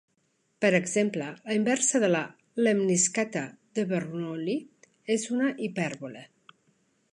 Per 0.63 0.69
exemple, 0.77 1.27
la 1.49 1.57
inversa 1.57 2.01
de 2.05 2.09
la 2.13 2.21
lemniscata 2.67 3.45
de 3.79 3.85
Bernoulli 3.93 4.57
és 5.17 5.29
una 5.37 5.55
hipèrbole. 5.69 6.27